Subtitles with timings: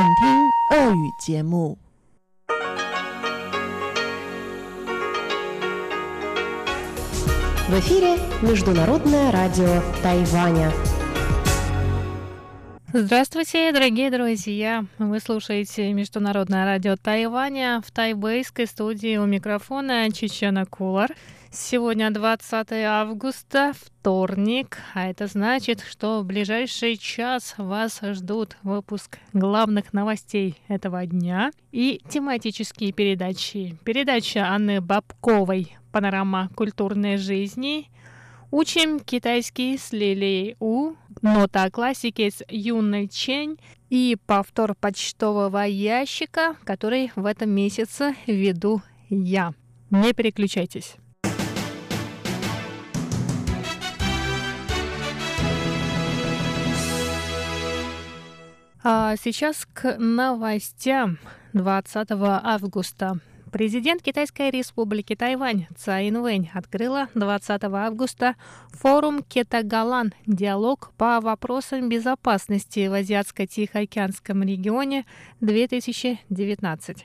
[0.00, 1.78] 请听俄语节目。
[7.68, 10.72] В эфире Международное радио Тайваня.
[12.92, 14.86] Здравствуйте, дорогие друзья!
[14.98, 21.10] Вы слушаете Международное радио Тайваня в тайбэйской студии у микрофона Чечена Кулар.
[21.53, 29.91] Сегодня 20 августа, вторник, а это значит, что в ближайший час вас ждут выпуск главных
[29.91, 33.77] новостей этого дня и тематические передачи.
[33.83, 37.89] Передача Анны Бабковой «Панорама культурной жизни»,
[38.53, 43.57] Учим китайский с Лилией У, нота классики с Юной Чень
[43.89, 49.53] и повтор почтового ящика, который в этом месяце веду я.
[49.89, 50.97] Не переключайтесь.
[58.83, 61.19] А сейчас к новостям
[61.53, 63.19] 20 августа.
[63.51, 68.35] Президент Китайской республики Тайвань Цай Инвэнь открыла 20 августа
[68.71, 75.05] форум Кетагалан «Диалог по вопросам безопасности в Азиатско-Тихоокеанском регионе
[75.41, 76.97] 2019».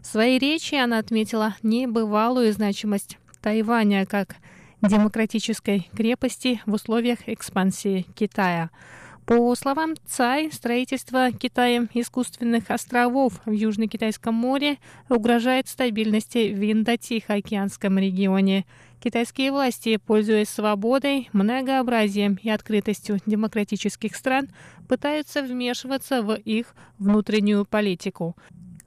[0.00, 4.36] В своей речи она отметила небывалую значимость Тайваня как
[4.80, 8.70] демократической крепости в условиях экспансии Китая–
[9.28, 14.78] по словам Цай, строительство Китаем искусственных островов в Южно-Китайском море
[15.10, 18.64] угрожает стабильности в Индо-Тихоокеанском регионе.
[19.04, 24.48] Китайские власти, пользуясь свободой, многообразием и открытостью демократических стран,
[24.88, 28.34] пытаются вмешиваться в их внутреннюю политику.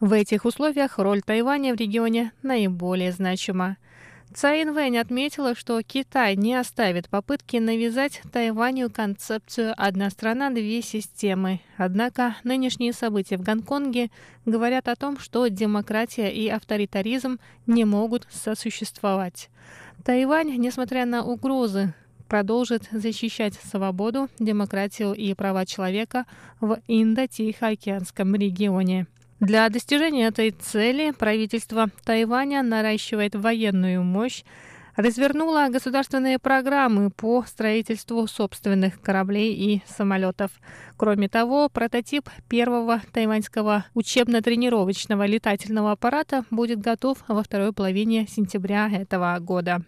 [0.00, 3.76] В этих условиях роль Тайваня в регионе наиболее значима.
[4.32, 11.60] Цай Инвэнь отметила, что Китай не оставит попытки навязать Тайваню концепцию «одна страна, две системы».
[11.76, 14.08] Однако нынешние события в Гонконге
[14.46, 19.50] говорят о том, что демократия и авторитаризм не могут сосуществовать.
[20.04, 21.92] Тайвань, несмотря на угрозы,
[22.28, 26.24] продолжит защищать свободу, демократию и права человека
[26.60, 29.08] в Индо-Тихоокеанском регионе.
[29.40, 34.44] Для достижения этой цели правительство Тайваня наращивает военную мощь,
[34.96, 40.50] развернула государственные программы по строительству собственных кораблей и самолетов.
[40.98, 49.38] Кроме того, прототип первого тайваньского учебно-тренировочного летательного аппарата будет готов во второй половине сентября этого
[49.40, 49.80] года.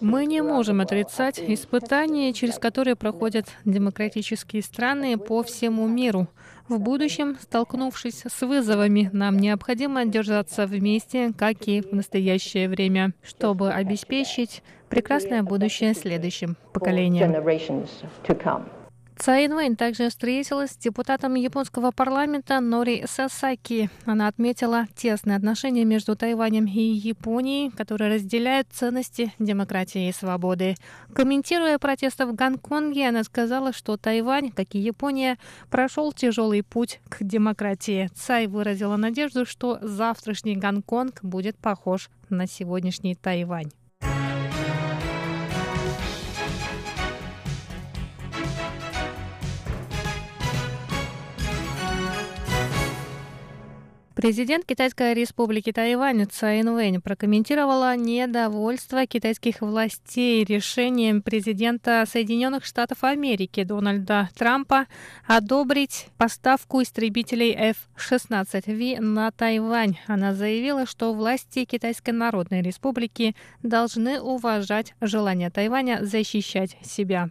[0.00, 6.26] Мы не можем отрицать испытания, через которые проходят демократические страны по всему миру.
[6.68, 13.70] В будущем, столкнувшись с вызовами, нам необходимо держаться вместе, как и в настоящее время, чтобы
[13.70, 17.32] обеспечить прекрасное будущее следующим поколениям.
[19.16, 23.88] Цай Инвэнь также встретилась с депутатом японского парламента Нори Сасаки.
[24.04, 30.74] Она отметила тесные отношения между Тайванем и Японией, которые разделяют ценности демократии и свободы.
[31.14, 35.38] Комментируя протесты в Гонконге, она сказала, что Тайвань, как и Япония,
[35.70, 38.10] прошел тяжелый путь к демократии.
[38.14, 43.70] Цай выразила надежду, что завтрашний Гонконг будет похож на сегодняшний Тайвань.
[54.24, 63.64] Президент Китайской республики Тайвань Цай Инвэнь прокомментировала недовольство китайских властей решением президента Соединенных Штатов Америки
[63.64, 64.86] Дональда Трампа
[65.26, 69.98] одобрить поставку истребителей F-16V на Тайвань.
[70.06, 77.28] Она заявила, что власти Китайской Народной Республики должны уважать желание Тайваня защищать себя.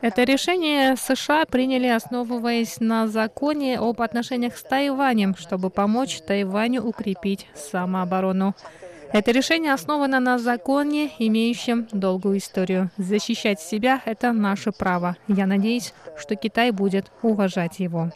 [0.00, 7.46] Это решение США приняли, основываясь на законе об отношениях с Тайванем, чтобы помочь Тайваню укрепить
[7.54, 8.54] самооборону.
[9.12, 12.90] Это решение основано на законе, имеющем долгую историю.
[12.96, 15.16] Защищать себя— это наше право.
[15.28, 18.10] Я надеюсь, что Китай будет уважать его.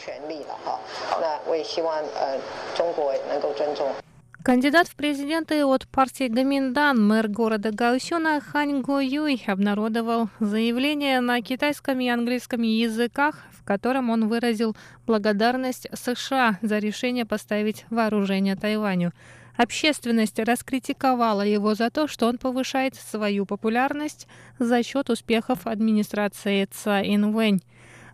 [4.42, 11.42] Кандидат в президенты от партии Гаминдан, мэр города Гаусюна Хань Го Юй обнародовал заявление на
[11.42, 14.74] китайском и английском языках, в котором он выразил
[15.06, 19.12] благодарность США за решение поставить вооружение Тайваню.
[19.58, 24.26] Общественность раскритиковала его за то, что он повышает свою популярность
[24.58, 27.60] за счет успехов администрации Цай Инвэнь.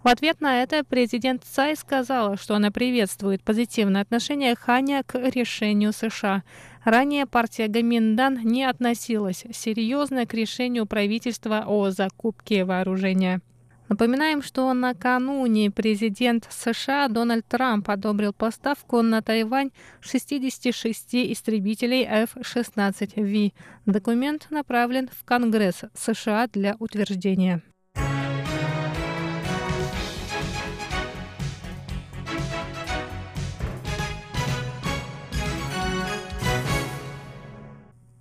[0.06, 5.92] В ответ на это президент Цай сказала, что она приветствует позитивное отношение Ханя к решению
[5.92, 6.44] США.
[6.84, 13.40] Ранее партия Гаминдан не относилась серьезно к решению правительства о закупке вооружения.
[13.88, 23.52] Напоминаем, что накануне президент США Дональд Трамп одобрил поставку на Тайвань 66 истребителей F-16V.
[23.86, 27.60] Документ направлен в Конгресс США для утверждения.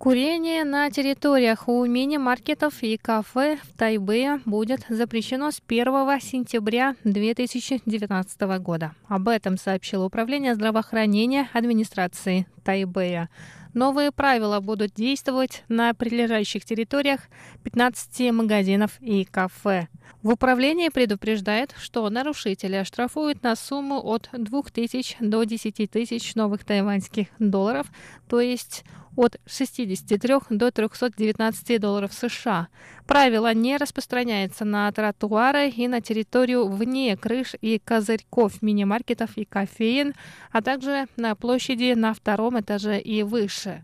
[0.06, 5.84] Курение на территориях у мини-маркетов и кафе в Тайбэе будет запрещено с 1
[6.20, 8.94] сентября 2019 года.
[9.08, 13.30] Об этом сообщило Управление здравоохранения администрации Тайбэя.
[13.74, 17.22] Новые правила будут действовать на прилежащих территориях
[17.64, 19.88] 15 магазинов и кафе.
[20.22, 27.26] В управлении предупреждает, что нарушители оштрафуют на сумму от 2000 до 10 тысяч новых тайваньских
[27.40, 27.88] долларов,
[28.28, 28.84] то есть
[29.16, 32.68] от 63 до 319 долларов США.
[33.06, 40.14] Правило не распространяется на тротуары и на территорию вне крыш и козырьков мини-маркетов и кофеин,
[40.52, 43.82] а также на площади на втором этаже и выше.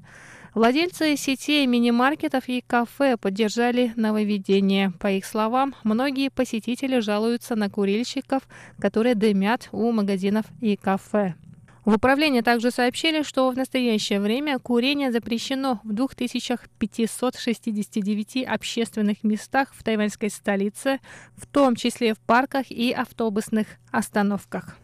[0.54, 4.92] Владельцы сетей мини-маркетов и кафе поддержали нововведение.
[5.00, 8.42] По их словам, многие посетители жалуются на курильщиков,
[8.78, 11.36] которые дымят у магазинов и кафе.
[11.84, 19.82] В управлении также сообщили, что в настоящее время курение запрещено в 2569 общественных местах в
[19.82, 21.00] тайваньской столице,
[21.36, 24.76] в том числе в парках и автобусных остановках.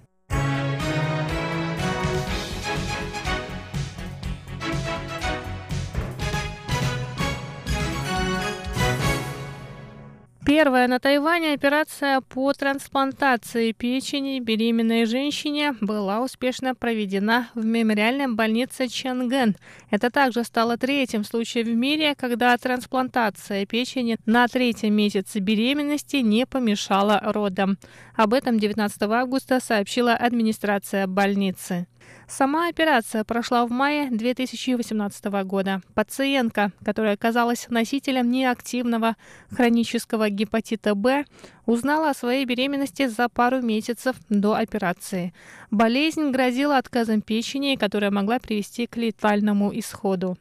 [10.48, 18.88] Первая на Тайване операция по трансплантации печени беременной женщине была успешно проведена в мемориальной больнице
[18.88, 19.56] Чанген.
[19.90, 26.46] Это также стало третьим случаем в мире, когда трансплантация печени на третьем месяце беременности не
[26.46, 27.76] помешала родам.
[28.16, 31.86] Об этом 19 августа сообщила администрация больницы.
[32.28, 35.80] Сама операция прошла в мае 2018 года.
[35.94, 39.16] Пациентка, которая оказалась носителем неактивного
[39.50, 41.24] хронического гепатита Б,
[41.64, 45.32] узнала о своей беременности за пару месяцев до операции.
[45.70, 50.36] Болезнь грозила отказом печени, которая могла привести к летальному исходу.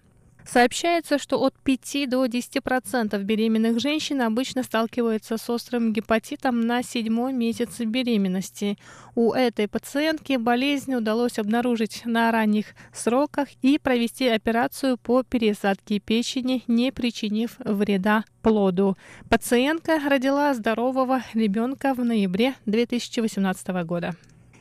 [0.48, 7.38] Сообщается, что от 5 до 10% беременных женщин обычно сталкиваются с острым гепатитом на седьмом
[7.38, 8.78] месяце беременности.
[9.14, 16.64] У этой пациентки болезнь удалось обнаружить на ранних сроках и провести операцию по пересадке печени,
[16.68, 18.98] не причинив вреда плоду.
[19.30, 24.16] Пациентка родила здорового ребенка в ноябре 2018 года.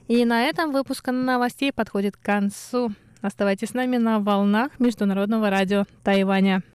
[0.08, 2.92] И на этом выпуск новостей подходит к концу.
[3.22, 6.62] Оставайтесь с нами на волнах Международного радио Тайваня.